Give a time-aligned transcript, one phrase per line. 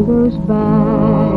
[0.00, 1.30] Time goes by.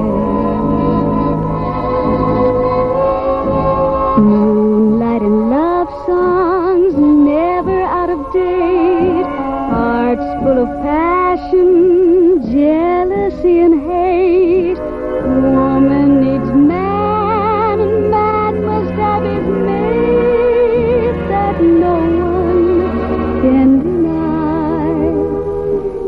[4.20, 9.26] Moonlight and love songs never out of date.
[9.72, 14.80] Hearts full of passion, jealousy and hate.
[15.24, 21.96] Woman needs man, and man must have his mate that no
[22.36, 24.94] one can deny.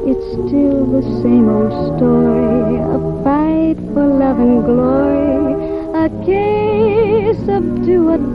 [0.09, 2.34] It's still the same old story,
[3.65, 5.53] fight for love and glory,
[6.05, 8.34] a case of do or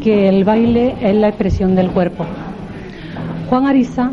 [0.00, 2.24] que el baile es la expresión del cuerpo.
[3.48, 4.12] Juan Arisa,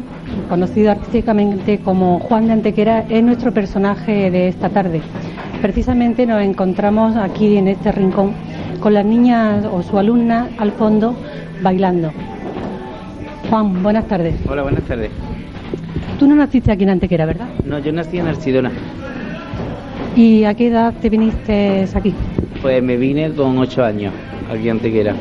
[0.50, 5.02] conocido artísticamente como Juan de Antequera, es nuestro personaje de esta tarde.
[5.62, 8.34] Precisamente nos encontramos aquí en este rincón
[8.80, 11.16] con las niñas o su alumna al fondo
[11.62, 12.12] bailando.
[13.50, 14.36] Juan, buenas tardes.
[14.48, 15.10] Hola, buenas tardes.
[16.20, 17.48] Tú no naciste aquí en Antequera, ¿verdad?
[17.66, 18.72] No, yo nací en Archidona.
[20.16, 22.14] ¿Y a qué edad te viniste aquí?
[22.62, 24.14] Pues me vine con ocho años
[24.52, 25.16] aquí en Antequera.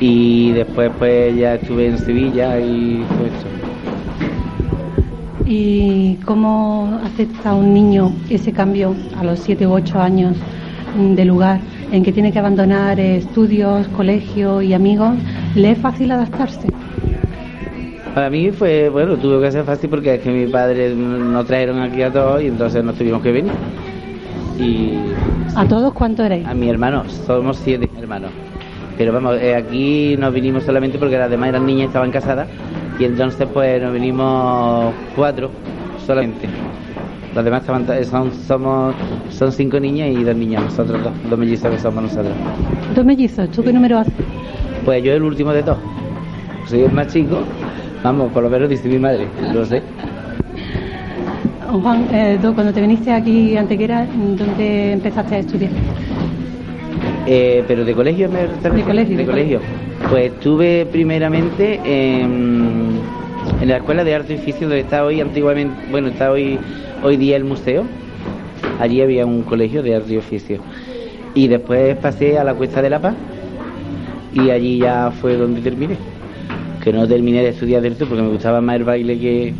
[0.00, 3.46] Y después pues ya estuve en Sevilla y todo esto.
[5.46, 10.36] ¿Y cómo acepta un niño ese cambio a los siete u ocho años
[10.98, 11.60] mm, de lugar
[11.92, 15.14] en que tiene que abandonar estudios, colegio y amigos?
[15.54, 16.68] ¿Le es fácil adaptarse?
[18.14, 21.80] Para mí fue, bueno, tuvo que ser fácil porque es que mis padres nos trajeron
[21.80, 23.52] aquí a todos y entonces nos tuvimos que venir.
[24.58, 24.94] Y
[25.54, 26.46] ¿A todos cuánto erais?
[26.46, 28.30] a mi hermano, somos siete hermanos.
[28.98, 32.48] Pero vamos, eh, aquí nos vinimos solamente porque las demás eran niñas y estaban casadas
[32.98, 35.50] y entonces pues nos vinimos cuatro
[36.06, 36.48] solamente.
[37.34, 38.94] Los demás estaban, ta- son, somos,
[39.30, 42.32] son cinco niñas y dos niñas, nosotros dos, dos mellizos que somos nosotros.
[42.94, 44.14] Dos mellizos, ¿tú qué número haces?
[44.86, 45.78] Pues yo el último de todos.
[46.66, 47.40] Soy el más chico.
[48.02, 49.82] Vamos, por lo menos dice mi madre, lo sé.
[51.82, 54.06] Juan, eh, tú cuando te viniste aquí a Antequera,
[54.38, 55.70] ¿dónde empezaste a estudiar?
[57.26, 58.46] Eh, pero de colegio me
[58.82, 59.60] colegio, De de colegio.
[60.08, 63.00] Pues estuve primeramente en,
[63.60, 66.58] en la escuela de arte y oficio donde está hoy antiguamente, bueno, está hoy
[67.02, 67.84] hoy día el museo.
[68.78, 70.60] Allí había un colegio de arte y oficio.
[71.34, 73.14] Y después pasé a la Cuesta de la Paz
[74.32, 75.96] y allí ya fue donde terminé.
[76.82, 79.52] Que no terminé de estudiar esto porque me gustaba más el baile que,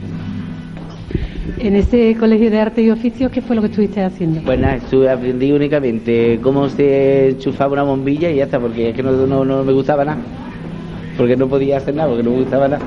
[1.58, 4.40] En ese colegio de arte y oficios, ¿qué fue lo que estuviste haciendo?
[4.42, 8.96] Pues nada, estuve, aprendí únicamente cómo se enchufaba una bombilla y ya está, porque es
[8.96, 10.18] que no, no, no me gustaba nada.
[11.16, 12.84] Porque no podía hacer nada, porque no me gustaba nada.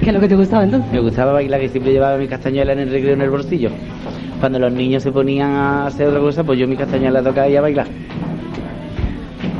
[0.00, 0.92] ¿Qué es lo que te gustaba entonces?
[0.92, 3.70] Me gustaba bailar, que siempre llevaba mi castañuela en el recreo en el bolsillo.
[4.40, 7.56] Cuando los niños se ponían a hacer otra cosa, pues yo mi castañuela tocaba y
[7.56, 7.86] a bailar.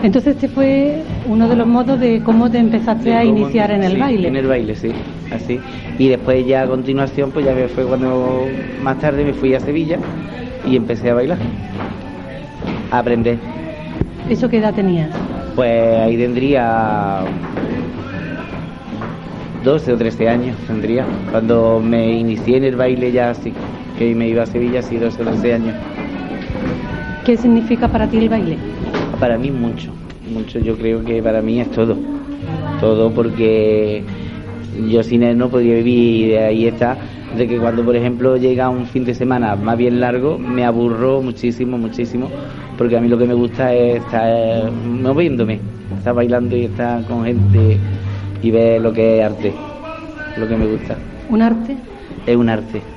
[0.05, 3.83] Entonces este fue uno de los modos de cómo te empezaste De a iniciar en
[3.85, 4.29] el sí, baile.
[4.29, 4.93] En el baile, sí,
[5.35, 5.59] así.
[5.99, 8.47] Y después ya a continuación, pues ya me fue cuando
[8.83, 9.99] más tarde me fui a Sevilla
[10.67, 11.39] y empecé a bailar.
[12.91, 13.39] A aprender.
[14.29, 15.09] ¿Eso qué edad tenías?
[15.57, 17.21] Pues ahí tendría
[19.65, 21.07] 12 o 13 años, tendría.
[21.31, 23.55] Cuando me inicié en el baile ya así,
[23.99, 25.75] que me iba a Sevilla, así 12 o 13 años.
[27.25, 28.74] ¿Qué significa para ti el baile?
[29.25, 29.91] Para mí mucho,
[30.31, 30.59] mucho.
[30.59, 31.97] Yo creo que para mí es todo.
[32.79, 34.05] Todo porque
[34.87, 36.99] yo sin él no podría vivir y de ahí está.
[37.35, 41.23] De que cuando, por ejemplo, llega un fin de semana más bien largo, me aburro
[41.23, 42.29] muchísimo, muchísimo.
[42.77, 45.59] Porque a mí lo que me gusta es estar moviéndome,
[45.97, 47.79] estar bailando y estar con gente
[48.43, 49.55] y ver lo que es arte.
[50.37, 50.99] Lo que me gusta.
[51.31, 51.79] ¿Un arte?
[52.27, 52.94] Es un arte.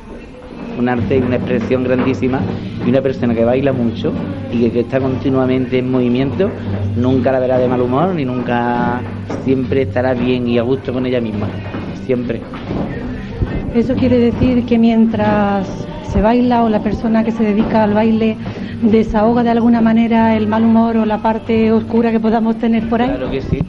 [0.77, 2.39] Un arte y una expresión grandísima.
[2.85, 4.13] Y una persona que baila mucho
[4.51, 6.49] y que, que está continuamente en movimiento,
[6.95, 9.01] nunca la verá de mal humor ni nunca
[9.43, 11.47] siempre estará bien y a gusto con ella misma.
[12.05, 12.41] Siempre.
[13.75, 15.67] Eso quiere decir que mientras
[16.11, 18.37] se baila o la persona que se dedica al baile
[18.81, 23.01] desahoga de alguna manera el mal humor o la parte oscura que podamos tener por
[23.01, 23.09] ahí.
[23.09, 23.59] Claro que sí.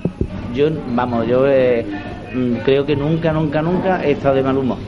[0.54, 1.84] Yo, vamos, yo eh,
[2.34, 4.78] mm, creo que nunca, nunca, nunca he estado de mal humor.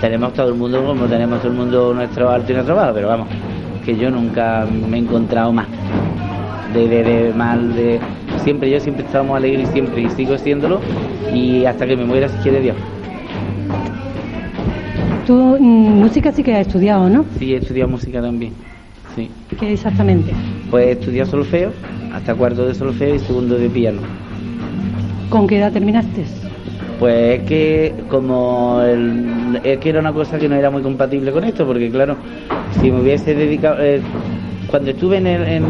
[0.00, 3.08] Tenemos todo el mundo como tenemos todo el mundo nuestro alto y nuestro bajo, pero
[3.08, 3.28] vamos,
[3.84, 5.66] que yo nunca me he encontrado mal.
[6.72, 8.00] De, de, de mal, de.
[8.44, 10.80] Siempre, yo siempre he estado muy alegre y siempre, y sigo siéndolo,
[11.34, 12.76] y hasta que me muera si quiere Dios.
[15.26, 17.24] Tú mm, música sí que has estudiado, ¿no?
[17.38, 18.52] Sí, he estudiado música también.
[19.14, 19.28] Sí.
[19.58, 20.32] ¿Qué exactamente?
[20.70, 21.72] Pues he estudiado solfeo,
[22.14, 24.00] hasta cuarto de solfeo y segundo de piano.
[25.28, 26.24] ¿Con qué edad terminaste?
[27.00, 28.82] Pues es que como
[29.64, 32.16] es que era una cosa que no era muy compatible con esto, porque claro,
[32.78, 34.02] si me hubiese dedicado eh,
[34.66, 35.66] cuando estuve en el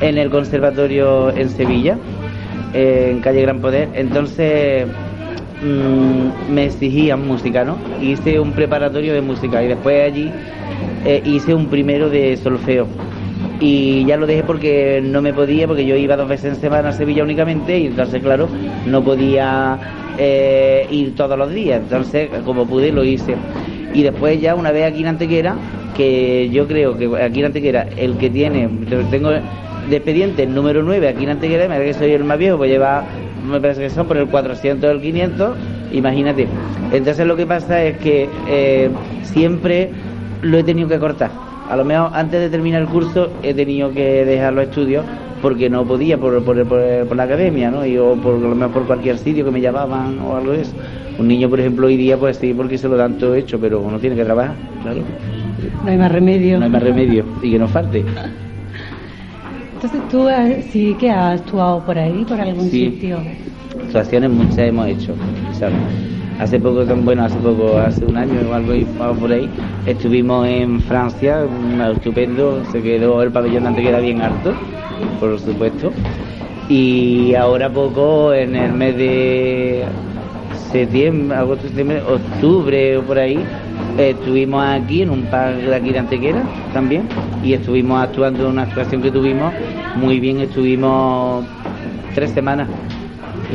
[0.00, 1.98] en, el conservatorio en Sevilla,
[2.72, 4.86] eh, en calle Gran Poder, entonces
[5.62, 7.76] mm, me exigían música, ¿no?
[8.00, 10.32] Hice un preparatorio de música y después allí
[11.04, 12.86] eh, hice un primero de solfeo
[13.60, 16.90] y ya lo dejé porque no me podía, porque yo iba dos veces en semana
[16.90, 18.48] a Sevilla únicamente y entonces, claro,
[18.86, 19.78] no podía
[20.18, 21.80] eh, ir todos los días.
[21.82, 23.36] Entonces, como pude, lo hice.
[23.94, 25.56] Y después ya una vez aquí en Antequera,
[25.96, 28.68] que yo creo que aquí en Antequera, el que tiene,
[29.10, 32.38] tengo de expediente el número 9 aquí en Antequera, me parece que soy el más
[32.38, 33.04] viejo, pues lleva,
[33.48, 35.56] me parece que son por el 400 o el 500,
[35.92, 36.46] imagínate.
[36.92, 38.90] Entonces lo que pasa es que eh,
[39.22, 39.90] siempre
[40.42, 41.45] lo he tenido que cortar.
[41.70, 45.04] A lo mejor antes de terminar el curso he tenido que dejar los estudios
[45.42, 47.84] porque no podía por, por, por- por la academia, ¿no?
[47.84, 50.72] Y, o por lo mejor por cualquier sitio que me llamaban o algo de eso.
[51.18, 53.80] Un niño, por ejemplo, hoy día, pues sí, porque se lo dan todo hecho, pero
[53.80, 55.00] uno tiene que trabajar, claro.
[55.84, 56.58] No hay más remedio.
[56.58, 58.04] No hay más remedio y que no falte.
[59.74, 60.26] Entonces tú
[60.70, 62.90] sí que has actuado por ahí, por algún Sí.
[62.90, 63.18] sitio.
[63.86, 65.14] Actuaciones muchas hemos hecho,
[65.52, 65.76] ¿sabes?
[66.38, 69.48] Hace poco, bueno, hace poco, hace un año o algo y por ahí,
[69.86, 71.46] estuvimos en Francia,
[71.94, 74.52] estupendo, se quedó el pabellón de Antequera bien alto,
[75.18, 75.92] por supuesto.
[76.68, 79.84] Y ahora poco, en el mes de
[80.70, 83.38] septiembre, agosto, septiembre, octubre o por ahí,
[83.96, 86.42] estuvimos aquí en un par de aquí de Antequera
[86.74, 87.08] también.
[87.42, 89.54] Y estuvimos actuando en una actuación que tuvimos.
[89.94, 91.46] Muy bien, estuvimos
[92.14, 92.68] tres semanas.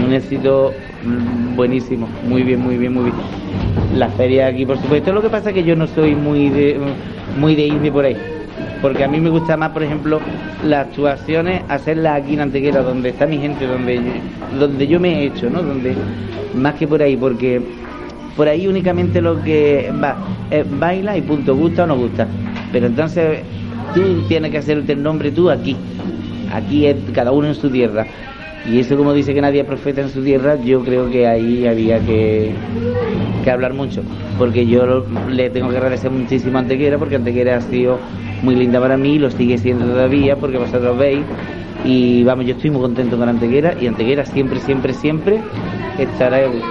[0.03, 0.73] Un éxito
[1.55, 3.15] buenísimo, muy bien, muy bien, muy bien.
[3.97, 6.79] La feria aquí, por supuesto, lo que pasa es que yo no soy muy de,
[7.39, 8.15] muy de irme por ahí,
[8.81, 10.19] porque a mí me gusta más, por ejemplo,
[10.65, 15.21] las actuaciones, hacerlas aquí en Antequera, donde está mi gente, donde, yo- donde yo me
[15.21, 15.61] he hecho, ¿no?
[15.61, 15.95] Donde,
[16.55, 17.61] más que por ahí, porque
[18.37, 20.15] por ahí únicamente lo que va,
[20.79, 22.27] baila y punto, gusta o no gusta.
[22.71, 23.39] Pero entonces
[23.93, 25.75] tú tienes que hacerte el nombre tú aquí.
[26.53, 28.05] Aquí es cada uno en su tierra.
[28.65, 31.65] Y eso como dice que nadie es profeta en su tierra, yo creo que ahí
[31.67, 32.51] había que,
[33.43, 34.01] que hablar mucho.
[34.37, 37.97] Porque yo le tengo que agradecer muchísimo a Antequera, porque Antequera ha sido
[38.43, 41.21] muy linda para mí, lo sigue siendo todavía, porque vosotros veis.
[41.83, 45.39] Y vamos, yo estoy muy contento con Antequera y Antequera siempre, siempre, siempre
[45.97, 46.67] estará de gusto.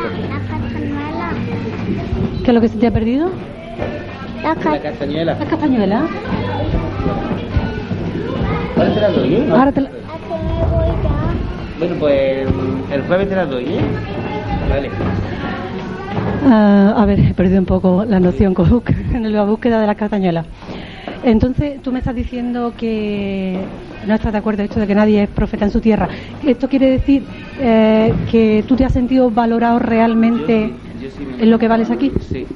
[2.45, 3.31] ¿Qué es lo que se te ha perdido?
[4.45, 5.37] La La castañuela.
[5.39, 6.07] La castañuela.
[8.77, 9.47] Ahora te la doy, ¿eh?
[9.51, 9.91] Ahora te la-
[11.81, 12.47] Bueno, pues
[12.93, 13.81] el jueves te la doy, ¿eh?
[14.69, 14.91] Vale.
[16.47, 18.83] Ah, a ver, he perdido un poco la noción con
[19.15, 20.45] en la búsqueda de la castañuela.
[21.25, 23.59] Entonces, tú me estás diciendo que
[24.07, 26.09] no estás de acuerdo esto de que nadie es profeta en su tierra.
[26.45, 27.25] ¿Esto quiere decir
[27.59, 31.59] eh, que tú te has sentido valorado realmente Yo sí- yo sí me- en lo
[31.59, 32.13] que vales aquí?
[32.21, 32.47] Sí,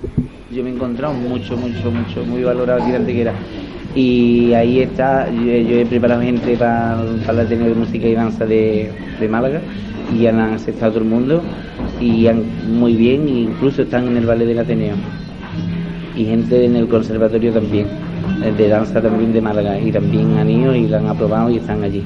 [0.50, 3.32] yo me he encontrado mucho, mucho, mucho, muy valorado aquí en Antequera.
[3.94, 8.44] Y ahí está, yo, he preparado gente para, para el Ateneo de Música y Danza
[8.44, 9.60] de, de Málaga
[10.12, 11.42] y han aceptado todo el mundo
[12.00, 12.42] y han
[12.78, 14.94] muy bien, e incluso están en el ballet del Ateneo.
[16.16, 17.86] Y gente en el conservatorio también,
[18.42, 21.56] eh, de danza también de Málaga, y también han ido y la han aprobado y
[21.56, 22.04] están allí.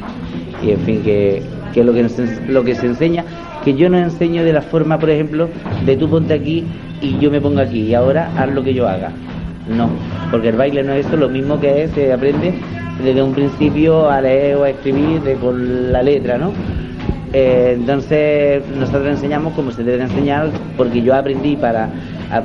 [0.63, 1.43] Y en fin, que,
[1.73, 2.07] que lo que
[2.49, 3.25] lo que se enseña,
[3.65, 5.49] que yo no enseño de la forma, por ejemplo,
[5.85, 6.65] de tú ponte aquí
[7.03, 9.13] y yo me pongo aquí y ahora haz lo que yo haga.
[9.69, 9.89] No,
[10.31, 12.55] porque el baile no es eso, lo mismo que es, se aprende
[13.03, 16.53] desde un principio a leer o a escribir de, con la letra, ¿no?
[17.33, 20.49] Eh, entonces nosotros enseñamos como se debe de enseñar
[20.79, 21.91] porque yo aprendí para,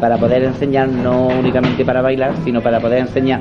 [0.01, 3.39] para poder enseñar no únicamente para bailar sino para poder enseñar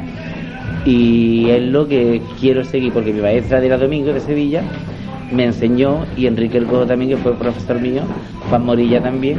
[0.85, 4.63] y es lo que quiero seguir porque mi maestra de la Domingo de Sevilla
[5.33, 8.03] me enseñó y Enrique El Cojo también que fue profesor mío
[8.49, 9.39] Juan Morilla también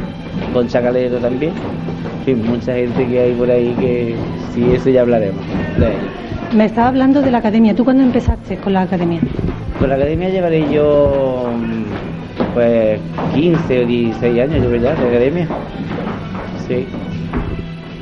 [0.52, 1.54] Concha Calero también
[2.24, 4.14] fin mucha gente que hay por ahí que
[4.52, 5.40] sí eso ya hablaremos
[5.78, 5.98] de ello.
[6.54, 7.74] Me estaba hablando de la academia.
[7.74, 9.20] ¿Tú cuándo empezaste con la academia?
[9.78, 11.50] Con la academia llevaré yo
[12.54, 13.00] pues
[13.34, 15.48] 15 o 16 años, yo ya, de academia.
[16.68, 16.86] Sí.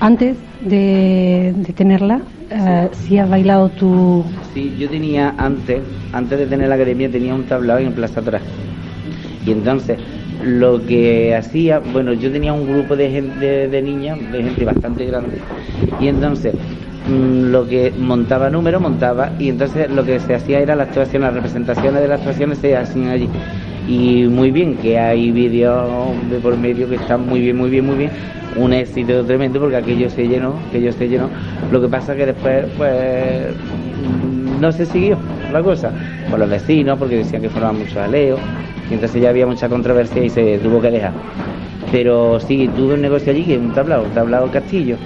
[0.01, 2.20] Antes de, de tenerla,
[2.51, 4.25] eh, sí has bailado tú.
[4.53, 5.81] Sí, yo tenía antes,
[6.12, 8.42] antes de tener la academia, tenía un tablao en Plaza atrás.
[9.47, 9.99] Y entonces,
[10.42, 14.64] lo que hacía, bueno, yo tenía un grupo de gente, de, de niñas, de gente
[14.64, 15.38] bastante grande.
[16.00, 16.55] Y entonces,
[17.09, 21.22] mm, lo que montaba números, montaba, y entonces lo que se hacía era la actuación,
[21.22, 23.28] las representaciones de las actuaciones se hacían allí.
[23.88, 25.88] Y muy bien, que hay vídeos
[26.31, 28.11] de por medio que están muy bien, muy bien, muy bien.
[28.55, 31.28] Un éxito tremendo porque aquello se llenó, aquello se llenó.
[31.70, 35.18] Lo que pasa que después, pues, mm, no se siguió
[35.53, 35.91] la cosa.
[36.31, 38.41] Por los vecinos, porque decían que formaban muchos aleos.
[38.91, 41.12] Y entonces ya había mucha controversia y se tuvo que dejar.
[41.91, 44.97] Pero sí, tuve un negocio allí que es un tablao, un tablao castillo.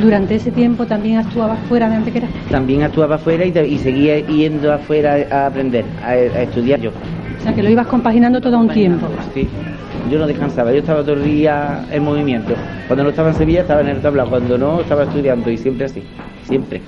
[0.00, 2.28] Durante ese tiempo también actuabas fuera de Antequera.
[2.50, 6.90] También actuaba afuera y, y seguía yendo afuera a aprender, a, a estudiar yo.
[6.90, 9.06] O sea, que lo ibas compaginando todo un tiempo.
[9.32, 9.48] Sí,
[10.10, 12.52] yo no descansaba, yo estaba todo el día en movimiento.
[12.88, 15.86] Cuando no estaba en Sevilla estaba en el tablao, cuando no estaba estudiando y siempre
[15.86, 16.02] así,
[16.44, 16.82] siempre.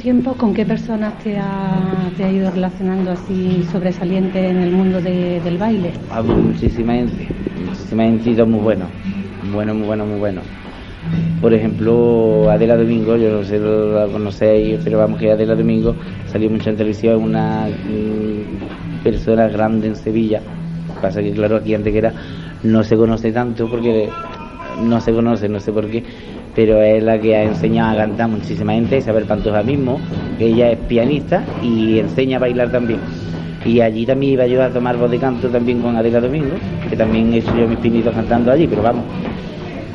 [0.00, 5.00] Tiempos, ¿con qué personas te ha, te ha ido relacionando así sobresaliente en el mundo
[5.00, 5.92] de- del baile?
[6.24, 7.28] Muchísima gente,
[7.66, 8.88] muchísima gente muy buenos,
[9.42, 10.40] muy bueno, muy bueno, muy bueno.
[11.40, 15.94] Por ejemplo, Adela Domingo, yo no sé la conocéis, pero vamos que Adela Domingo
[16.26, 20.40] salió mucho en televisión, una mm, persona grande en Sevilla.
[21.00, 22.12] Pasa que claro, aquí antes que era
[22.62, 24.10] no se conoce tanto porque
[24.82, 26.02] no se conoce, no sé por qué,
[26.54, 30.00] pero es la que ha enseñado a cantar muchísima gente, Isabel Pantoja mismo,
[30.38, 33.00] que ella es pianista y enseña a bailar también.
[33.64, 36.54] Y allí también iba yo a tomar voz de canto también con Adela Domingo,
[36.88, 39.04] que también he hecho yo mis pinitos cantando allí, pero vamos.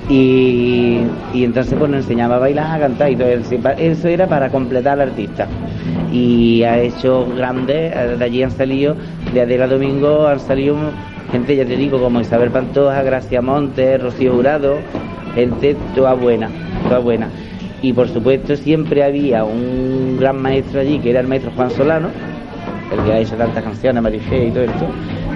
[0.08, 1.00] Y,
[1.34, 3.56] y entonces pues nos enseñaba a bailar, a cantar y todo eso.
[3.78, 5.48] Eso era para completar al artista.
[6.12, 8.96] Y ha hecho grandes, eh, de allí han salido,
[9.34, 10.76] de Adela Domingo han salido
[11.32, 14.78] gente, ya te digo, como Isabel Pantoja, Gracia Montes, Rocío Jurado,
[15.36, 16.50] gente toda buena,
[16.88, 17.30] toda buena.
[17.82, 22.10] Y por supuesto siempre había un gran maestro allí, que era el maestro Juan Solano,
[22.92, 24.88] el que ha hecho tantas canciones, Marifé y todo esto,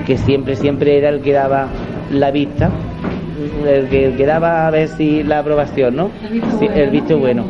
[0.06, 1.67] que siempre, siempre era el que daba
[2.12, 2.69] la vista,
[3.67, 6.10] el que, el que daba a ver si la aprobación, ¿no?
[6.23, 7.45] El visto Sí, el visto bueno.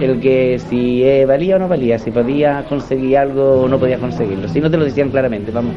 [0.00, 3.98] El que si eh, valía o no valía, si podía conseguir algo o no podía
[3.98, 4.48] conseguirlo.
[4.48, 5.74] Si no te lo decían claramente, vamos.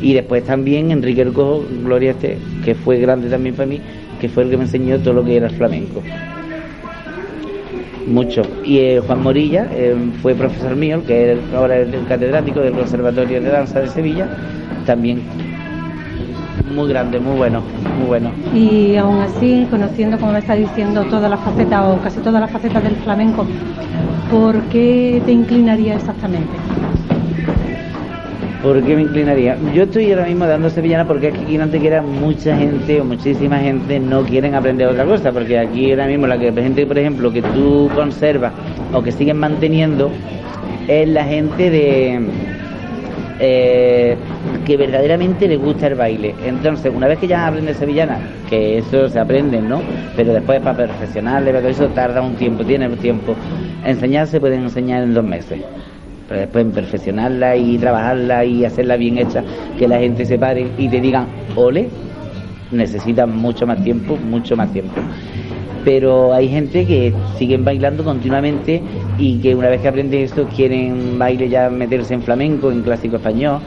[0.00, 3.80] Y después también Enrique El Cojo, Gloria este, que fue grande también para mí,
[4.18, 6.02] que fue el que me enseñó todo lo que era el flamenco.
[8.06, 8.42] Mucho.
[8.64, 13.42] Y eh, Juan Morilla eh, fue profesor mío, que ahora es el catedrático del Conservatorio
[13.42, 14.28] de Danza de Sevilla,
[14.86, 15.20] también
[16.70, 17.62] muy grande, muy bueno,
[17.98, 18.30] muy bueno.
[18.54, 22.50] Y aún así, conociendo, como me está diciendo, todas las facetas o casi todas las
[22.50, 23.46] facetas del flamenco,
[24.30, 26.52] ¿por qué te inclinaría exactamente?
[28.62, 29.56] ¿Por qué me inclinaría?
[29.74, 33.04] Yo estoy ahora mismo dando sevillana porque es que aquí en Antequera mucha gente o
[33.06, 36.98] muchísima gente no quieren aprender otra cosa, porque aquí ahora mismo la que gente, por
[36.98, 38.52] ejemplo, que tú conservas
[38.92, 40.10] o que siguen manteniendo
[40.88, 42.20] es la gente de
[43.38, 44.16] eh,
[44.70, 46.32] que verdaderamente le gusta el baile.
[46.46, 49.82] Entonces, una vez que ya aprendes sevillana, que eso se aprende, ¿no?
[50.14, 53.34] Pero después para para todo eso tarda un tiempo, tiene un tiempo.
[53.84, 55.60] Enseñar se pueden enseñar en dos meses.
[56.28, 59.42] Pero después en perfeccionarla y trabajarla y hacerla bien hecha,
[59.76, 61.88] que la gente se pare y te digan, ole,
[62.70, 65.00] necesitan mucho más tiempo, mucho más tiempo.
[65.84, 68.80] Pero hay gente que siguen bailando continuamente
[69.18, 73.16] y que una vez que aprenden esto quieren baile ya meterse en flamenco, en clásico
[73.16, 73.60] español,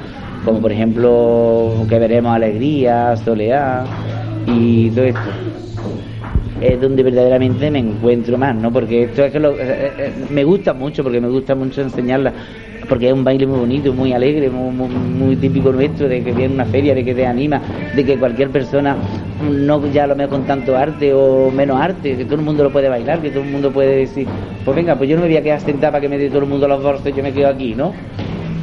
[0.45, 3.84] como por ejemplo que veremos Alegría, Soleá
[4.45, 5.29] y todo esto
[6.62, 8.71] es donde verdaderamente me encuentro más, ¿no?
[8.71, 12.32] Porque esto es que lo- eh, eh, me gusta mucho, porque me gusta mucho enseñarla,
[12.88, 16.32] porque es un baile muy bonito, muy alegre, muy, muy- muy típico nuestro, de que
[16.32, 17.62] viene una feria, de que te anima,
[17.93, 18.95] de que cualquier persona,
[19.41, 22.71] no ya lo mejor con tanto arte o menos arte, que todo el mundo lo
[22.71, 24.25] puede bailar, que todo el mundo puede decir,
[24.63, 26.39] pues venga, pues yo no me voy a quedar sentada para que me dé todo
[26.39, 27.91] el mundo los bolsos, yo me quedo aquí, ¿no?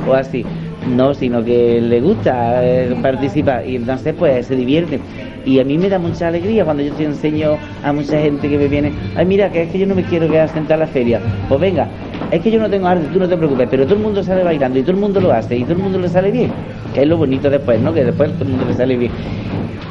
[0.09, 0.45] O así.
[0.89, 5.01] No, sino que le gusta eh, participar y entonces pues se divierte.
[5.45, 8.59] Y a mí me da mucha alegría cuando yo te enseño a mucha gente que
[8.59, 10.87] me viene, ay mira, que es que yo no me quiero quedar sentada en la
[10.87, 11.21] feria.
[11.49, 11.89] Pues venga,
[12.31, 14.45] es que yo no tengo arte, tú no te preocupes, pero todo el mundo sale
[14.45, 16.51] bailando y todo el mundo lo hace y todo el mundo le sale bien.
[16.95, 17.93] Que es lo bonito después, ¿no?
[17.93, 19.13] Que después todo el mundo le sale bien.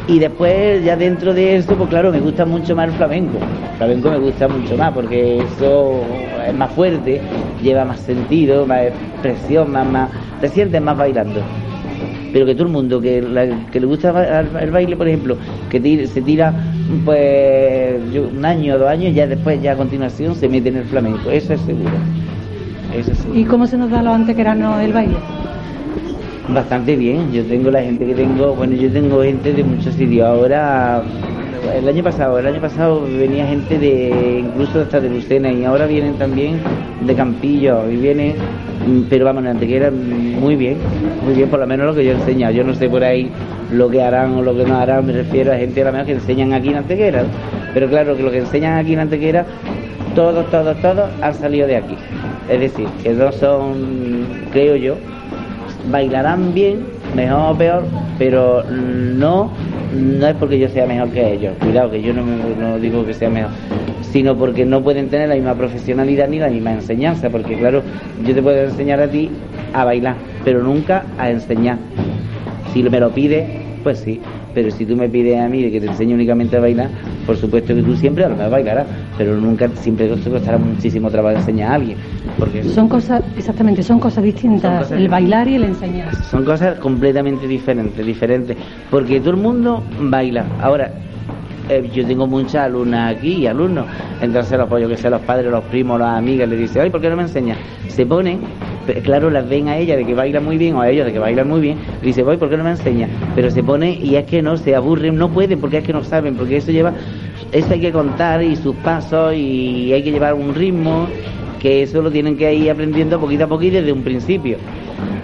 [0.10, 3.38] Y después, ya dentro de eso, pues claro, me gusta mucho más el flamenco.
[3.78, 6.02] Flamenco me gusta mucho más porque eso
[6.48, 7.22] es más fuerte,
[7.62, 10.10] lleva más sentido, más expresión, más, más,
[10.42, 11.42] te sientes más bailando.
[12.34, 15.38] Pero que todo el mundo que, le gusta el baile, por ejemplo,
[15.70, 16.54] que tire- se tira
[17.06, 17.96] pues
[18.36, 21.30] un año o dos años, ya después, ya a continuación, se mete en el flamenco.
[21.30, 21.92] Eso es seguro.
[22.98, 23.28] Eso es.
[23.36, 25.16] ¿Y cómo se nos da a los antequeranos el baile?
[26.54, 30.28] Bastante bien, yo tengo la gente que tengo, bueno, yo tengo gente de muchos sitios.
[30.28, 31.04] Ahora,
[31.76, 35.86] el año pasado, el año pasado venía gente de, incluso hasta de Lucena y ahora
[35.86, 36.60] vienen también
[37.06, 38.34] de Campillo y vienen,
[38.88, 40.78] mm, pero vamos, en Antequera mm, muy bien,
[41.24, 42.54] muy bien, por lo menos lo que yo he.
[42.54, 43.30] Yo no sé por ahí
[43.72, 46.08] lo que harán o lo que no harán, me refiero a gente a lo mejor
[46.08, 47.26] que enseñan aquí en Antequera,
[47.76, 49.46] pero claro que lo que enseñan aquí en Antequera,
[50.16, 51.96] todos, todos, todos han salido de aquí.
[52.50, 54.96] Es decir, que no son, creo yo,
[55.86, 56.80] bailarán bien,
[57.16, 57.84] mejor o peor,
[58.18, 59.50] pero no
[59.92, 61.54] no es porque yo sea mejor que ellos.
[61.60, 63.50] Cuidado, que yo no, me- no digo que sea mejor,
[64.12, 67.82] sino porque no pueden tener la misma profesionalidad ni la misma enseñanza, porque claro,
[68.24, 69.32] yo te puedo enseñar a ti
[69.74, 70.16] a bailar,
[70.46, 71.78] pero nunca a enseñar.
[72.74, 73.46] Si me lo pides,
[73.84, 74.22] pues sí.
[74.54, 76.90] Pero si tú me pides a mí que te enseñe únicamente a bailar,
[77.30, 81.12] por supuesto que tú siempre a lo mejor bailarás, pero nunca, siempre te costará muchísimo
[81.12, 81.96] trabajo enseñar a alguien.
[82.40, 86.16] Porque Son cosas, exactamente, son cosas distintas, Son cosas el bailar y el enseñar.
[86.16, 88.58] son cosas completamente diferentes, diferentes,
[88.90, 90.44] porque todo el mundo baila.
[90.60, 90.92] Ahora,
[91.70, 93.86] eh, yo tengo muchas alumnas aquí y alumnos,
[94.24, 97.00] entonces los pollos que sean los padres, los primos, las amigas, le dicen, ay, ¿por
[97.00, 97.60] qué no me enseñas?
[97.90, 98.40] Se ponen,
[99.04, 101.20] claro, las ven a ella de que baila muy bien o a ellos de que
[101.20, 103.10] bailan muy bien, le dice, voy, ¿por qué no me enseñas?
[103.36, 106.04] Pero se pone y es que no, se aburren, no pueden porque es que no
[106.04, 106.94] saben, porque eso lleva,
[107.52, 111.08] eso hay que contar y sus pasos y hay que llevar un ritmo
[111.60, 114.58] que eso lo tienen que ir aprendiendo poquito a poquito desde un principio.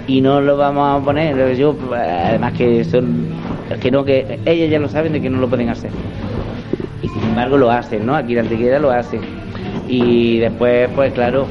[0.08, 3.28] Y no lo vamos a poner yo además que son
[3.82, 5.90] que no que ellas ya lo saben de que no lo pueden hacer.
[7.02, 9.22] Y sin embargo lo hacen no aquí en Antequera lo hacen.
[9.88, 11.48] Y después pues claro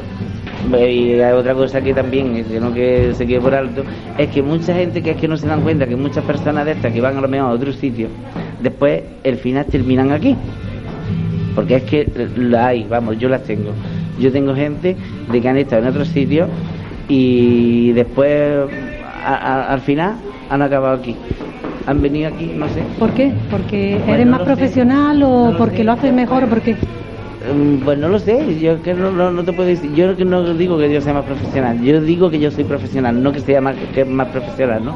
[0.79, 3.83] y hay otra cosa que también es que no que se quede por alto
[4.17, 6.73] es que mucha gente que es que no se dan cuenta que muchas personas de
[6.73, 8.11] estas que van a lo mejor a otros sitios
[8.61, 10.37] después el final terminan aquí
[11.55, 13.71] porque es que la hay, vamos, yo las tengo.
[14.19, 14.97] Yo tengo gente
[15.31, 16.49] de que han estado en otros sitios
[17.09, 18.59] y después
[19.25, 20.15] a- a- al final
[20.51, 21.15] han acabado aquí.
[21.87, 22.83] Han venido aquí, no sé.
[22.99, 23.33] ¿Por qué?
[23.53, 24.53] ¿Porque eres no más lo sé.
[24.57, 25.85] profesional o No lo porque sé.
[25.85, 26.75] lo haces mejor o porque...
[27.53, 30.79] Mm, Pues no lo sé, yo que no, te puedo decir, yo que no digo
[30.79, 33.77] que yo sea más profesional, yo digo que yo soy profesional, no que sea más,
[33.95, 34.95] que más profesional, ¿no?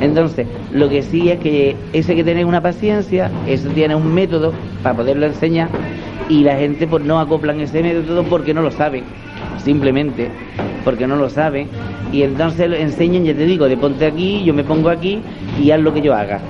[0.00, 4.52] Entonces, lo que sí es que ese que tiene una paciencia, eso tiene un método
[4.82, 5.68] para poderlo enseñar
[6.28, 9.04] y la gente pues no acoplan ese método porque no lo saben,
[9.62, 10.28] simplemente
[10.84, 11.68] porque no lo saben
[12.10, 15.20] y entonces lo enseñan, ya te digo, de ponte aquí, yo me pongo aquí
[15.62, 16.40] y haz lo que yo haga.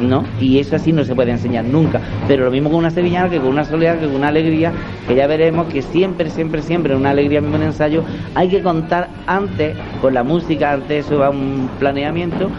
[0.00, 0.24] ¿No?
[0.40, 2.00] Y eso así no se puede enseñar nunca.
[2.28, 4.72] Pero lo mismo con una sevillana que con una soledad, que con una alegría,
[5.06, 8.02] que ya veremos que siempre, siempre, siempre, una alegría mismo en ensayo,
[8.34, 12.50] hay que contar antes con la música, antes eso va un planeamiento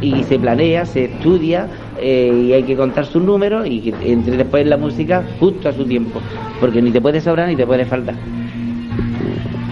[0.00, 1.66] y se planea, se estudia
[2.00, 5.72] eh, y hay que contar sus números y que entre después la música justo a
[5.72, 6.20] su tiempo,
[6.60, 8.14] porque ni te puede sobrar ni te puede faltar.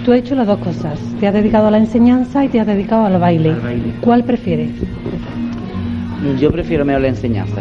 [0.05, 1.01] Tú has hecho las dos cosas.
[1.19, 3.51] Te has dedicado a la enseñanza y te has dedicado al baile.
[3.51, 3.93] Al baile.
[4.01, 4.71] ¿Cuál prefieres?
[6.41, 7.61] Yo prefiero mejor la enseñanza.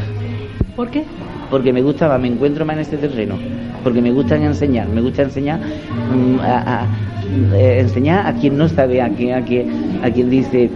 [0.76, 1.04] ¿Por qué?
[1.50, 3.36] porque me gustaba, me encuentro más en este terreno,
[3.84, 6.88] porque me gusta enseñar, me gusta enseñar mm, a, a-
[7.56, 10.70] eh, enseñar a quien no sabe, a quien, a quien, a quien dice,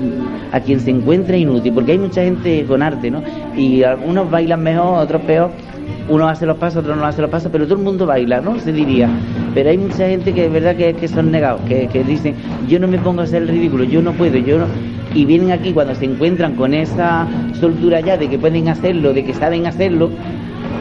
[0.52, 3.24] a quien se encuentra inútil, porque hay mucha gente con arte, ¿no?
[3.58, 5.50] Y algunos bailan mejor, otros peor,
[6.08, 8.58] uno hace los pasos, otro no hace los pasos, pero todo el mundo baila, ¿no?
[8.60, 9.10] Se diría.
[9.56, 12.36] Pero hay mucha gente que es verdad que, que son negados, que, que dicen,
[12.68, 14.66] yo no me pongo a hacer el ridículo, yo no puedo, yo no...
[15.14, 17.28] Y vienen aquí cuando se encuentran con esa
[17.60, 20.10] soltura ya de que pueden hacerlo, de que saben hacerlo,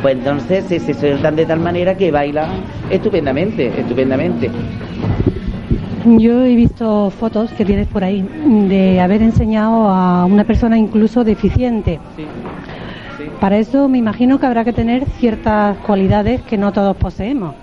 [0.02, 2.50] pues entonces se, se sueltan de tal manera que bailan
[2.90, 4.50] estupendamente, estupendamente.
[6.04, 8.22] Yo he visto fotos que tienes por ahí
[8.68, 11.98] de haber enseñado a una persona incluso deficiente.
[12.16, 12.24] Sí,
[13.18, 13.24] sí.
[13.40, 17.54] Para eso me imagino que habrá que tener ciertas cualidades que no todos poseemos.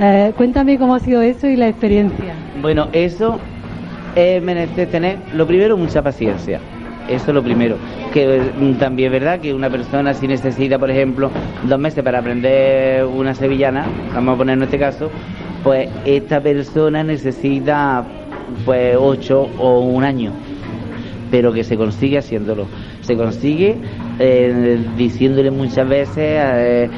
[0.00, 2.34] Eh, cuéntame cómo ha sido eso y la experiencia.
[2.60, 3.38] Bueno, eso
[4.14, 6.60] es menester tener, lo primero, mucha paciencia.
[7.08, 7.78] Eso es lo primero.
[8.12, 11.30] Que mm, también es verdad que una persona si necesita, por ejemplo,
[11.62, 15.10] dos meses para aprender una sevillana, vamos a poner en este caso,
[15.62, 18.04] pues esta persona necesita
[18.64, 20.32] pues ocho o un año.
[21.30, 22.66] pero que se consigue haciéndolo.
[23.00, 23.76] Se consigue
[24.18, 26.90] eh, diciéndole muchas veces, eh,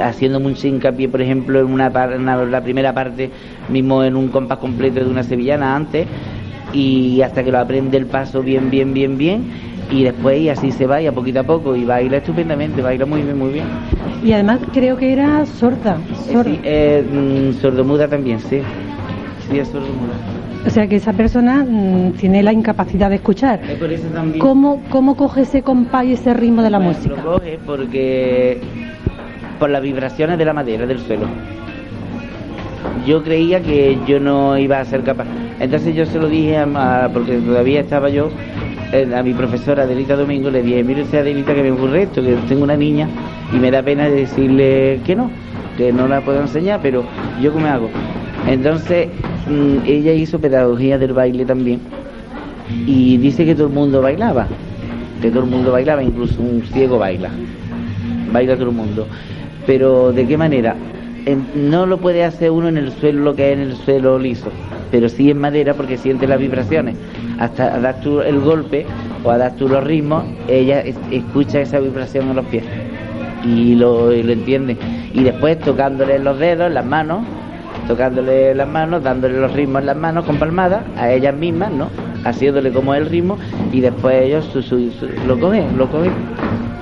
[0.00, 3.30] haciendo mucho hincapié, por ejemplo, en una, par- en la primera parte,
[3.68, 6.06] mismo en un compás completo de una sevillana antes,
[6.72, 9.44] y hasta que lo aprende el paso bien, bien, bien, bien,
[9.90, 13.06] y después y así se va y a poquito a poco, y baila estupendamente, baila
[13.06, 13.66] muy bien, muy bien.
[14.24, 15.98] Y además creo que era sorda.
[16.10, 16.44] Eh, sorda.
[16.44, 18.60] sí, eh, mm, sordomuda también, sí.
[19.50, 20.14] Sí, es sordomuda.
[20.64, 23.60] O sea que esa persona mm, tiene la incapacidad de escuchar.
[23.68, 24.38] Es por eso también.
[24.38, 27.16] ¿Cómo, ¿Cómo coge ese compás y ese ritmo de la Bueno, música?
[27.16, 28.60] Lo coge porque
[29.58, 31.26] por las vibraciones de la madera, del suelo.
[33.06, 35.26] Yo creía que yo no iba a ser capaz.
[35.60, 38.30] Entonces yo se lo dije, a, porque todavía estaba yo,
[38.92, 42.22] eh, a mi profesora Adelita Domingo, le dije, mire usted Adelita que me ocurre esto,
[42.22, 43.08] que tengo una niña
[43.52, 45.30] y me da pena decirle que no,
[45.76, 47.04] que no la puedo enseñar, pero
[47.40, 47.90] yo cómo hago.
[48.48, 49.08] Entonces
[49.48, 51.80] mm, ella hizo pedagogía del baile también
[52.86, 54.46] y dice que todo el mundo bailaba,
[55.20, 57.30] que todo el mundo bailaba, incluso un ciego baila,
[58.32, 59.06] baila todo el mundo.
[59.66, 60.74] Pero ¿de qué manera?
[61.24, 64.18] En- no lo puede hacer uno en el suelo, lo que es en el suelo
[64.18, 64.50] liso,
[64.90, 66.96] pero sí en madera porque siente las vibraciones.
[67.38, 68.86] Hasta dar tú el golpe
[69.24, 72.64] o a dar tú los ritmos, ella es- escucha esa vibración en los pies
[73.44, 74.76] y lo, y lo entiende.
[75.14, 77.24] Y después tocándole los dedos, las manos,
[77.88, 81.88] tocándole las manos, dándole los ritmos en las manos con palmadas a ellas mismas, ¿no?
[82.24, 83.36] Haciéndole como el ritmo
[83.72, 86.12] y después ellos su- su- su- lo cogen, lo cogen.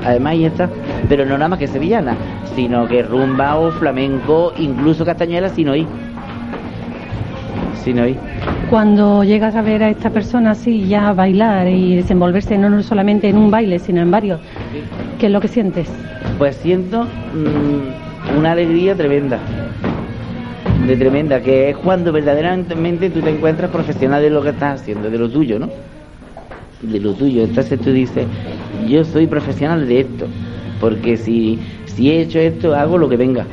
[0.05, 0.69] Además ahí está,
[1.09, 2.15] pero no nada más que sevillana,
[2.55, 5.87] sino que rumba o flamenco, incluso castañuela sin oír.
[7.85, 8.17] Sin oír.
[8.69, 13.37] Cuando llegas a ver a esta persona así ya bailar y desenvolverse no solamente en
[13.37, 14.39] un baile, sino en varios,
[15.19, 15.89] ¿qué es lo que sientes?
[16.39, 19.39] Pues siento mm, una alegría tremenda.
[20.87, 25.11] De tremenda, que es cuando verdaderamente tú te encuentras profesional de lo que estás haciendo,
[25.11, 25.69] de lo tuyo, ¿no?
[26.83, 27.45] De lo tuyo.
[27.45, 28.27] Entonces tú dices,
[28.89, 30.27] yo soy profesional de esto,
[30.81, 33.45] porque si, si he hecho esto, hago lo que venga.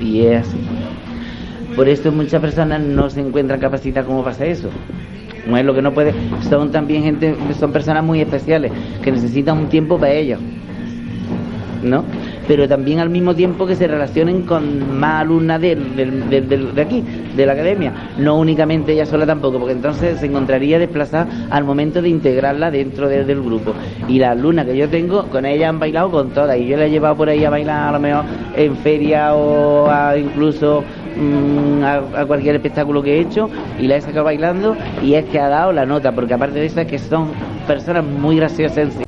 [0.00, 0.58] Y es así.
[1.76, 4.70] Por eso muchas personas no se encuentran capacitadas como pasa eso.
[5.46, 6.12] No es lo que no puede.
[6.48, 10.40] Son también gente, son personas muy especiales que necesitan un tiempo para ellos.
[11.82, 12.04] ¿no?
[12.48, 16.82] Pero también al mismo tiempo que se relacionen con más alumnas del- del- del- de
[16.82, 17.04] aquí,
[17.36, 22.00] de la academia, no únicamente ella sola tampoco, porque entonces se encontraría desplazada al momento
[22.00, 23.74] de integrarla dentro de- del grupo.
[24.08, 26.86] Y las alumnas que yo tengo, con ellas han bailado con todas, y yo la
[26.86, 28.24] he llevado por ahí a bailar a lo mejor
[28.56, 30.82] en feria o a incluso
[31.18, 35.40] mm, a, cualquier espectáculo que he hecho, y la he sacado bailando, y es que
[35.40, 37.28] ha dado la nota, porque aparte de eso es que son
[37.66, 39.07] personas muy graciosas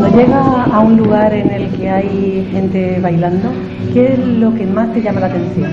[0.00, 3.50] cuando llega a un lugar en el que hay gente bailando,
[3.92, 5.70] ¿qué es lo que más te llama la atención?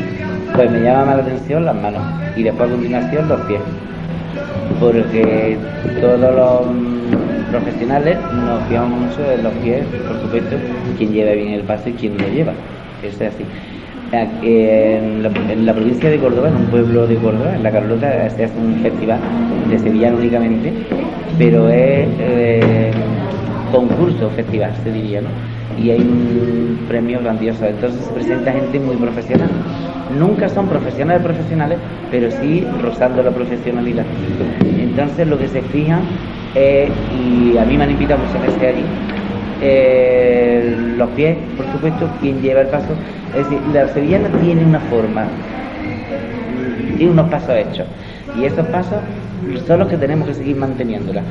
[0.54, 2.02] Pues me llama más la atención las manos
[2.36, 3.62] y después a continuación los pies.
[4.82, 5.58] Porque
[6.02, 10.58] todos los mm, profesionales nos fijamos mucho en los pies, por supuesto,
[10.98, 12.52] quién lleva bien el paso y quién no lleva.
[13.02, 13.46] Eso es así.
[14.44, 15.24] En
[15.66, 18.76] la, provincia de Córdoba, en un pueblo de Córdoba, en La Carlota, se hace un
[18.82, 19.20] festival
[19.70, 20.74] de sevillano únicamente,
[21.38, 22.92] pero es eh,
[23.72, 25.30] concurso, festival, se diría, ¿no?
[25.82, 27.66] Y hay un premio grandioso.
[27.66, 29.50] Entonces se presenta gente muy profesional.
[30.18, 31.78] Nunca son profesionales profesionales,
[32.12, 34.06] pero sí rozando la profesionalidad.
[34.80, 36.02] Entonces lo que se fijan
[36.56, 36.90] es,
[37.22, 38.84] y a mí me han invitado muchas veces allí,
[39.62, 42.94] eh, los pies, por supuesto, quien lleva el paso.
[43.36, 45.26] Es decir, la sevillana tiene una forma,
[46.98, 47.86] tiene unos pasos hechos.
[48.36, 48.98] Y esos pasos
[49.68, 51.22] son los que tenemos que seguir manteniéndola.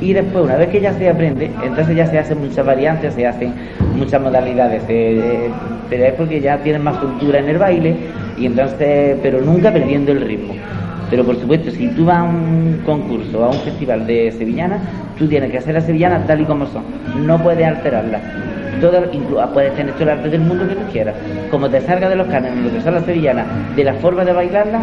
[0.00, 3.26] Y después, una vez que ya se aprende, entonces ya se hacen muchas variantes, se
[3.26, 3.52] hacen
[3.96, 4.82] muchas modalidades.
[4.88, 5.50] eh, eh,
[5.88, 7.94] pero es porque ya tienen más cultura en el baile,
[8.36, 10.54] y entonces, pero nunca perdiendo el ritmo.
[11.08, 14.80] Pero por supuesto, si tú vas a un concurso, a un festival de sevillanas,
[15.16, 16.82] tú tienes que hacer las sevillanas tal y como son.
[17.14, 18.22] No puedes alterarlas.
[18.80, 21.14] Todo, ah, puedes tener todo el arte del mundo que tú quieras.
[21.50, 24.32] Como te salga de los cánones lo que son las sevillanas, de la forma de
[24.32, 24.82] bailarlas,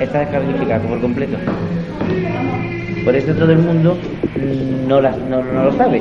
[0.00, 1.36] está descalificado por completo.
[3.04, 3.96] Por eso todo el mundo
[4.86, 6.00] no, las- no, no lo sabe.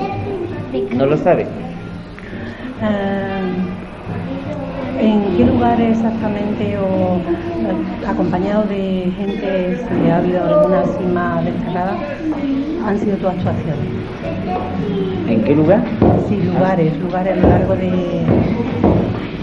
[0.95, 1.43] No lo sabe.
[2.83, 3.41] Eh,
[5.01, 7.19] ¿En qué lugar exactamente o
[8.07, 11.97] acompañado de gente, si ha habido alguna así más destacada,
[12.85, 13.87] han sido tus actuaciones?
[15.27, 15.81] ¿En qué lugar?
[16.27, 18.25] Sí, lugares, lugares a lo largo de,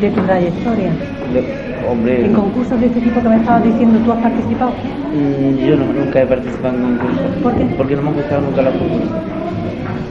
[0.00, 0.90] de tu trayectoria.
[1.32, 1.42] De-
[1.88, 4.70] hombre, En concursos de este tipo que me estabas diciendo, ¿tú has participado?
[5.12, 7.42] mm, yo no, nunca he participado en concursos.
[7.42, 7.64] ¿Por qué?
[7.76, 9.10] Porque no me han gustado nunca los concursos.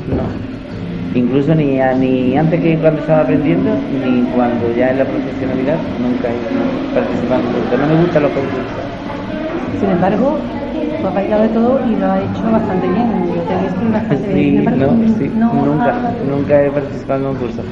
[0.07, 0.56] No.
[1.17, 3.71] Incluso ni, ni antes que cuando estaba aprendiendo,
[4.05, 7.81] ni cuando ya en la profesionalidad, nunca he participado en.
[7.81, 9.79] No me gustan los concursos.
[9.79, 10.37] Sin embargo,
[11.01, 13.07] tú has bailado de todo y lo has hecho bastante bien.
[13.33, 14.37] Yo te he visto bastante bien.
[14.37, 15.95] Sí, Sin embargo, no, sí, no nunca,
[16.29, 17.65] nunca he participado en concursos.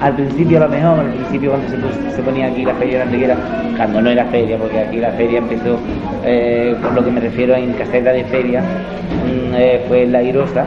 [0.00, 3.02] Al principio a lo mejor, al principio cuando se, se ponía aquí la feria de
[3.02, 3.36] Antequera,
[3.76, 5.78] cuando no era feria, porque aquí la feria empezó,
[6.24, 10.66] eh, con lo que me refiero en caseta de feria, mm, eh, fue la Irosa,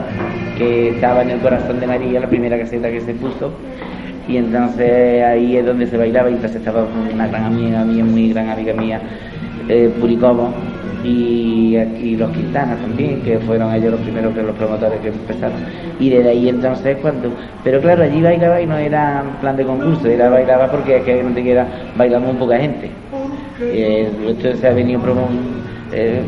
[0.56, 3.52] que estaba en el corazón de María, la primera caseta que se puso,
[4.28, 8.30] y entonces ahí es donde se bailaba y entonces estaba una gran amiga mía, muy
[8.30, 9.00] gran amiga mía,
[9.68, 10.50] eh, Puricobo
[11.04, 15.58] y, y los Quintanas también, que fueron ellos los primeros que los promotores que empezaron.
[16.00, 17.30] Y desde ahí entonces cuando...
[17.62, 21.22] Pero claro, allí bailaba y no era plan de concurso, era bailaba porque es que
[21.22, 22.90] no te queda bailando muy poca gente.
[23.60, 25.28] Eh, esto se ha venido promo-
[25.92, 26.20] eh,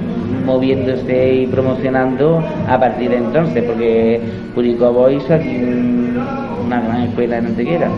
[0.46, 4.20] moviéndose y promocionando a partir de entonces, porque
[4.54, 6.18] Puricobo hizo aquí un-
[6.66, 7.88] una gran escuela en Antequera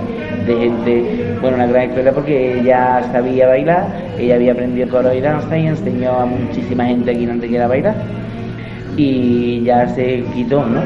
[0.46, 1.04] de gente,
[1.40, 3.86] bueno, una gran escuela porque ella sabía bailar,
[4.18, 7.68] ella había aprendido coro y danza y enseñó a muchísima gente aquí en Antequera a
[7.68, 7.94] bailar
[8.96, 10.82] y ya se quitó, ¿no?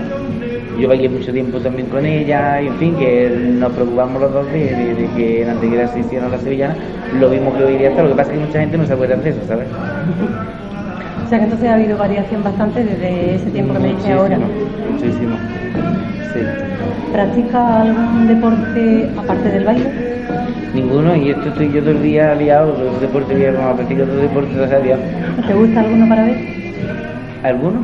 [0.78, 4.50] Yo bailé mucho tiempo también con ella, y en fin, que nos preocupamos los dos
[4.50, 6.76] de que en Antequera se hicieron las sevillanas,
[7.20, 8.92] lo mismo que hoy día está, lo que pasa es que mucha gente no se
[8.92, 9.68] acuerda de eso, ¿sabes?
[11.34, 14.38] O sea que entonces ha habido variación bastante desde ese tiempo que me dice ahora.
[14.38, 15.34] Muchísimo.
[16.32, 16.40] Sí.
[17.12, 19.84] ¿Practica algún deporte aparte del baile?
[20.72, 24.16] Ninguno, y esto estoy yo todo el día liado, los deportes, voy a practicar otro
[24.18, 24.96] deporte todavía.
[25.44, 26.36] ¿Te gusta alguno para ver?
[27.42, 27.80] ¿Alguno?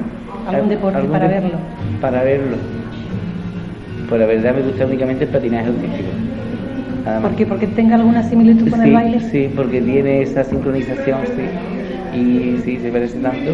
[0.46, 1.58] ¿Algún deporte para verlo?
[2.00, 2.56] Para verlo.
[4.08, 6.08] Pues la verdad me gusta únicamente el patinaje artístico.
[7.04, 7.28] Nada más.
[7.30, 7.46] ¿Por qué?
[7.46, 9.20] ¿Porque tenga alguna similitud con sí, el baile?
[9.28, 11.42] Sí, porque tiene esa sincronización, sí.
[12.14, 13.52] Y sí, se parece tanto.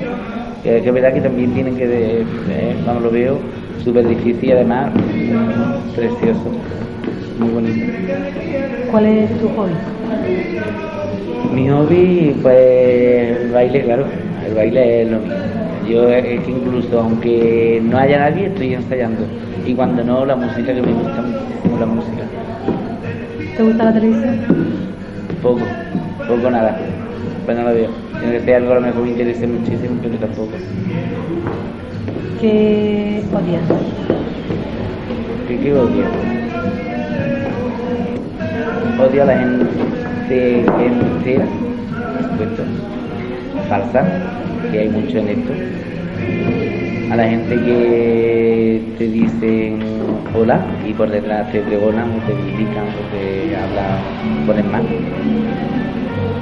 [0.63, 3.39] Que, que es verdad que también tienen que, de, eh, vamos, lo veo
[3.85, 4.91] súper difícil y además
[5.95, 6.41] precioso,
[7.39, 7.87] muy bonito.
[8.91, 9.73] ¿Cuál es tu hobby?
[11.55, 14.05] Mi hobby, pues el baile, claro,
[14.47, 15.33] el baile es lo mío.
[15.89, 19.23] Yo es que incluso aunque no haya nadie, estoy ensayando.
[19.65, 22.23] Y cuando no, la música que me gusta muchísimo, la música.
[23.57, 24.37] ¿Te gusta la televisión?
[25.43, 25.61] Poco,
[26.27, 26.77] poco nada.
[27.47, 27.91] Pues no lo veo.
[28.19, 30.51] Tiene que ser algo a lo mejor me interese muchísimo, pero tampoco.
[32.41, 33.63] ¿Qué odias?
[35.47, 36.07] ¿Qué, qué odio?
[38.99, 41.47] Odio a la gente entera,
[42.17, 42.63] por supuesto,
[43.69, 44.05] falsa,
[44.73, 45.53] que hay mucho en esto.
[47.13, 49.79] A la gente que te dicen
[50.35, 54.03] hola y por detrás te pregonan o te critican o te hablan,
[54.47, 54.85] ponen mal.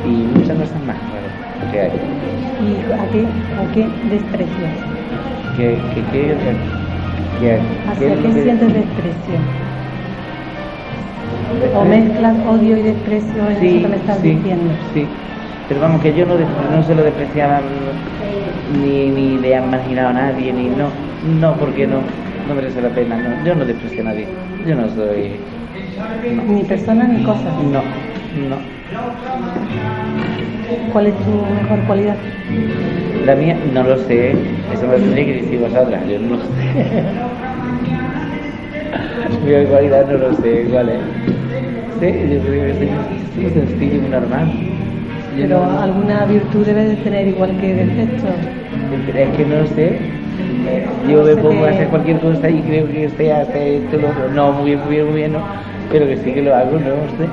[0.04, 1.28] Y muchas cosas más, claro,
[1.70, 1.90] que hay.
[2.58, 3.26] ¿Y a qué,
[3.56, 4.78] a qué desprecias?
[7.86, 9.38] ¿Hacia es lo qué que- sientes desprecio?
[11.72, 14.78] ¿O mezclas odio y desprecio en eso que me estás sí, diciendo?
[14.92, 15.26] Sí,
[15.66, 17.60] pero vamos, que yo no, no se lo despreciaba
[18.64, 22.92] ni, ni le han marginado a nadie, ni no, no, porque no, no merece la
[22.94, 25.48] pena, no, yo no desprecio a nadie, yo no soy,
[26.28, 27.50] no, Ni persona ni cosa.
[27.56, 27.82] no,
[28.32, 28.73] no.
[30.92, 32.16] ¿Cuál es tu mejor cualidad?
[33.26, 34.30] La mía, no lo sé,
[34.72, 36.46] eso me lo tendría que decir vosotras, yo no lo sé.
[39.44, 40.98] Mi cualidad no lo sé, ¿cuál es?
[42.00, 42.74] Sí, yo creo que
[43.34, 44.46] soy sencillo y normal.
[45.36, 48.28] Yo Pero no- alguna virtud debes de tener igual que defecto.
[49.18, 49.98] Es que no lo sé.
[51.08, 54.08] Yo No me pongo a hacer cualquier cosa y creo que sea hacer esto, lo
[54.08, 54.28] otro.
[54.30, 55.40] No, muy bien, muy bien, muy bien, no.
[55.90, 57.28] Pero que sí que lo hago, no lo sé.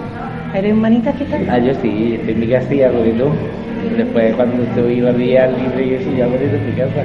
[0.53, 1.41] ¿Eres manita quizás?
[1.49, 3.31] Ah, yo sí, estoy en mi casa y hago de todo.
[3.97, 7.03] Después, cuando estoy a día libre y eso, yo hago de todo en mi casa.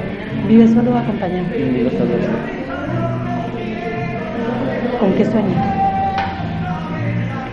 [0.49, 1.45] ¿Vives solo o acompañado?
[1.55, 2.11] Digo solo.
[4.99, 5.65] ¿Con qué sueñas?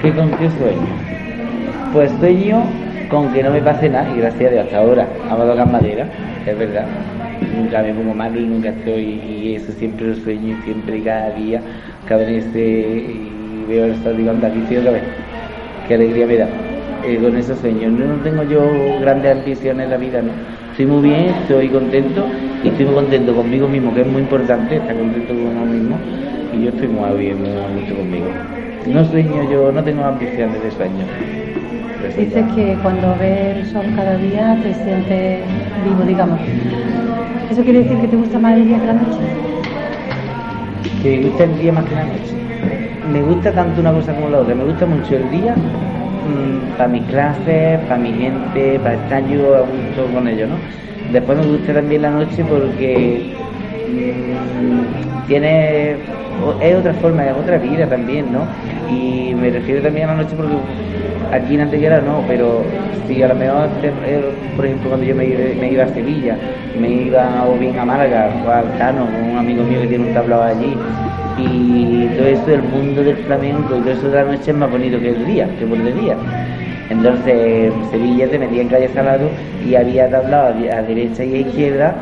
[0.03, 0.87] ¿Qué con qué sueño?
[1.93, 2.63] Pues sueño
[3.09, 5.07] con que no me pase nada y gracias a Dios hasta ahora.
[5.31, 6.07] A tocar madera,
[6.45, 6.87] es verdad.
[7.57, 11.31] Nunca me pongo malo y nunca estoy, y eso siempre lo sueño y siempre cada
[11.31, 11.61] día,
[12.09, 13.31] cada vez y
[13.69, 15.24] veo el sol digo, anda, aquí estoy otra vez.
[15.87, 16.49] Qué alegría me da.
[17.07, 17.93] Eh, con esos sueños.
[17.93, 20.33] No, tengo yo grandes ambiciones en la vida, no.
[20.71, 22.25] Estoy muy bien, estoy contento
[22.63, 25.99] y estoy muy contento conmigo mismo, que es muy importante, estar contento con uno mismo.
[26.55, 28.27] Y yo estoy muy bien, muy gusto conmigo.
[28.87, 31.05] No sueño yo, no tengo ambiciones de sueño.
[32.17, 35.41] Dices que cuando ves el sol cada día te sientes
[35.85, 36.41] vivo, digamos.
[37.51, 39.19] ¿Eso quiere decir que te gusta más el día que la noche?
[41.03, 42.44] que me gusta el día más que la noche.
[43.13, 44.55] Me gusta tanto una cosa como la otra.
[44.55, 45.55] Me gusta mucho el día
[46.77, 50.57] para mis clases, para mi gente, para estar yo a con ellos, ¿no?
[51.13, 53.23] Después me gusta también la noche porque
[53.89, 55.97] mm, tiene
[56.61, 58.41] es otra forma, es otra vida también, ¿no?
[58.93, 60.55] Y me refiero también a la noche porque
[61.33, 62.63] aquí en Antequera no, pero
[63.07, 64.21] si a lo mejor, eh,
[64.57, 66.37] por ejemplo, cuando yo me, me iba a Sevilla,
[66.81, 70.09] me iba o bien a Málaga o al Cano, con un amigo mío que tiene
[70.09, 70.77] un tablao allí,
[71.37, 74.71] y todo eso del mundo del flamenco y todo eso de la noche es más
[74.71, 76.21] bonito que el día, que por el día.
[76.89, 81.39] Entonces, en Sevilla te metía en calle Salado y había tablao a, derecha y a
[81.39, 81.97] izquierda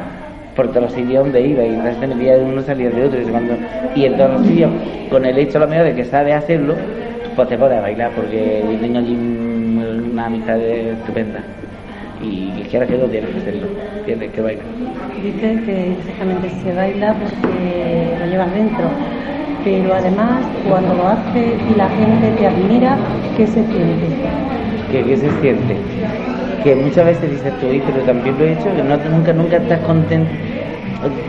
[0.55, 3.21] por todos los sitios donde iba y entonces te metía de uno salía de otro
[3.21, 3.61] y, cuando,
[3.95, 4.73] y en todos los sitios
[5.09, 6.91] con el hecho lo mejor de que sabes hacerlo
[7.35, 11.62] pues te pones a bailar porque yo tengo allí un- una amistad estupenda.
[12.23, 13.67] Y que no tienes que hacerlo,
[14.07, 14.65] tienes que bailar.
[15.23, 18.85] Dices que exactamente se baila porque lo llevas dentro,
[19.65, 22.97] pero además cuando lo haces y la gente te admira,
[23.37, 24.07] ¿qué se siente?
[24.91, 25.77] que, que se siente.
[26.65, 29.57] Que muchas veces dices tú, "Uy, pero también lo he hecho, que no, nunca, nunca
[29.57, 30.31] estás contento.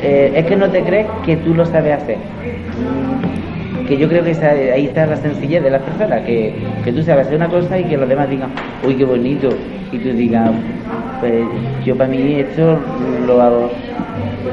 [0.03, 2.17] Eh, es que no te crees que tú lo sabes hacer.
[3.87, 6.53] Que yo creo que esa- ahí está la sencillez de las personas, que,
[6.83, 8.49] que tú sabes hacer una cosa y que los demás digan,
[8.85, 9.49] uy, qué bonito,
[9.91, 10.51] y tú digas,
[11.19, 11.33] pues
[11.85, 12.77] yo para mí esto
[13.27, 13.69] lo hago,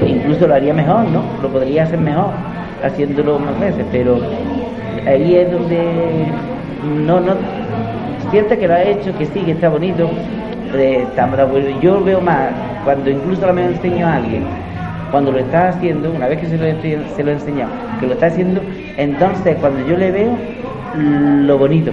[0.06, 1.22] incluso lo haría mejor, ¿no?
[1.42, 2.30] Lo podría hacer mejor
[2.82, 4.18] haciéndolo más veces, pero
[5.06, 6.26] ahí es donde
[7.06, 7.34] no, no,
[8.30, 10.08] siente que lo ha hecho, que sí, que está bonito,
[10.74, 11.06] eh,
[11.42, 11.68] acuerdo.
[11.80, 12.50] Yo veo más
[12.84, 14.42] cuando incluso lo me enseño a alguien,
[15.10, 16.76] cuando lo está haciendo, una vez que se lo, he-
[17.16, 18.60] se lo he enseñado, que lo está haciendo,
[18.96, 20.36] entonces cuando yo le veo
[21.46, 21.90] lo bonito,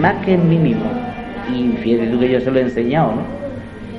[0.00, 0.84] más que en mí mismo.
[1.54, 3.22] Y fíjate tú que yo se lo he enseñado, ¿no?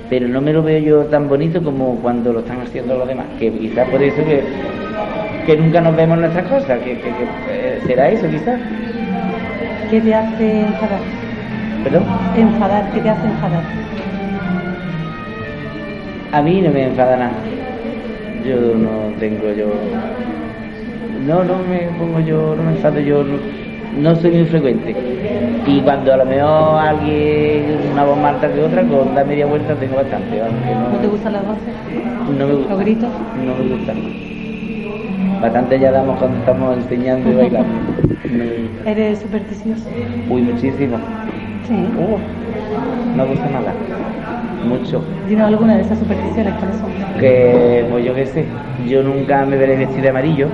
[0.09, 3.25] Pero no me lo veo yo tan bonito como cuando lo están haciendo los demás,
[3.39, 4.43] que quizás por eso que,
[5.45, 8.59] que nunca nos vemos nuestras cosas, que, que- que, eh, será eso quizás,
[9.89, 10.99] ¿Qué te hace enfadar?
[11.83, 12.03] perdón.
[12.37, 13.61] Enfadar, ¿qué te hace enfadar?
[16.31, 17.31] A mí no me enfada nada.
[18.47, 19.67] Yo no tengo yo.
[21.27, 23.37] No, no me pongo yo, no me enfado yo, no,
[24.01, 24.95] no soy muy frecuente.
[25.65, 29.47] Y cuando a lo mejor alguien, una voz más alta que otra, con la media
[29.47, 31.73] vuelta tengo bastante, ¿No te gustan las voces?
[32.27, 32.75] no me ¿Los gusta.
[32.75, 33.09] gritos?
[33.45, 33.93] No me gusta.
[35.41, 37.67] Bastante ya damos cuando estamos enseñando y bailando.
[38.31, 38.89] No.
[38.89, 39.83] ¿Eres supersticioso?
[40.29, 40.97] Uy, muchísimo.
[41.67, 41.73] Sí.
[41.73, 43.73] Uh, no gusta nada.
[44.67, 45.01] Mucho.
[45.27, 47.19] Dinos alguna de esas supersticiones, ¿cuáles son?
[47.19, 48.45] que pues yo qué sé,
[48.89, 50.47] yo nunca me veré vestido de amarillo,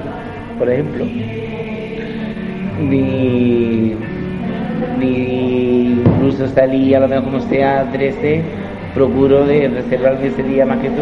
[0.59, 1.05] por ejemplo,
[2.89, 3.95] ni,
[4.99, 8.41] ni incluso salí a lo mejor como sea 13,
[8.93, 11.01] procuro de reservarme ese día más que tú,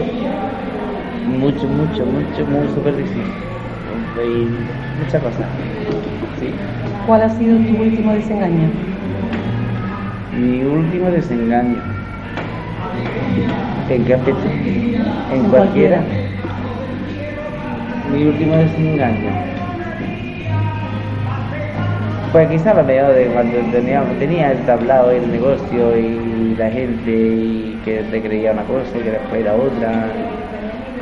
[1.40, 3.22] mucho, mucho, mucho, muy supersticioso,
[4.24, 4.48] y
[5.04, 5.46] muchas cosas,
[6.40, 6.52] sí.
[7.06, 8.70] ¿Cuál ha sido tu último desengaño?
[10.38, 11.99] Mi último desengaño.
[13.90, 14.48] ¿En aspecto?
[15.34, 16.02] En, cualquiera.
[18.14, 19.32] Mi último desengaño.
[22.32, 23.58] Pues quizá lo mejor de cuando
[24.20, 29.02] tenía, el tablado, el negocio y la gente y que te creía una cosa y
[29.02, 30.06] que después era otra.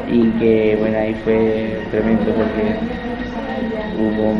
[0.09, 2.75] Y que bueno, ahí fue tremendo porque
[3.99, 4.35] hubo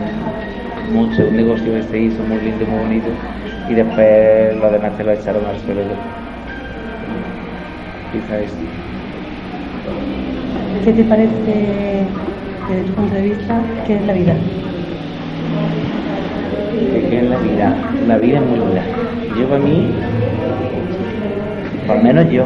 [0.94, 3.10] mucho un negocio que se hizo muy lindo, muy bonito
[3.70, 5.82] y después los demás te lo echaron al suelo.
[8.12, 8.56] Quizá eso.
[10.86, 12.06] ¿Qué te parece,
[12.70, 14.34] desde tu punto de vista, qué es la vida?
[16.94, 17.76] ¿De qué es la vida?
[18.08, 18.84] La vida es muy dura.
[19.38, 19.90] Yo para mí,
[21.86, 22.46] por lo menos yo,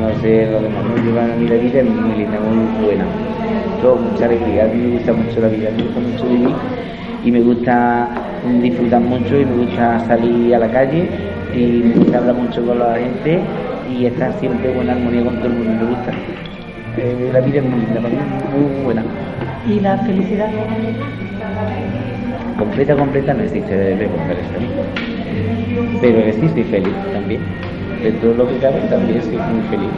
[0.00, 1.04] no sé lo demás, ¿no?
[1.04, 3.04] yo para mí la vida es muy linda, muy buena.
[3.82, 6.54] Todo mucha alegría, a mí me gusta mucho la vida, me gusta mucho vivir
[7.24, 8.08] y me gusta
[8.62, 11.06] disfrutar mucho y me gusta salir a la calle
[11.54, 13.40] y me gusta hablar mucho con la gente
[13.90, 16.12] y estar siempre en buena armonía con todo el mundo, me gusta.
[16.96, 18.20] Eh, la vida es muy linda, para mí
[18.52, 19.04] muy buena.
[19.68, 20.50] ¿Y la felicidad?
[22.58, 24.64] Completa, completa no existe de conversación.
[26.00, 27.40] Pero sí soy feliz también.
[28.02, 29.90] De todo lo que cabe también soy muy feliz.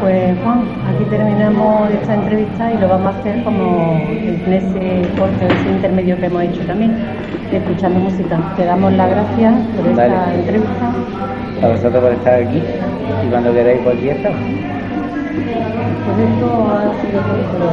[0.00, 5.46] Pues Juan, aquí terminamos esta entrevista y lo vamos a hacer como en ese corte,
[5.46, 6.96] ese intermedio que hemos hecho también,
[7.52, 8.38] escuchando música.
[8.56, 10.34] Te damos las gracias por esta Vale.
[10.40, 10.92] entrevista.
[11.62, 12.62] A vosotros por estar aquí
[13.24, 14.40] y cuando queráis cualquier estamos.
[16.06, 17.20] Pues esto ha sido
[17.52, 17.72] todo